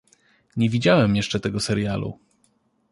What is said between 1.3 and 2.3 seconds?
tego serialu.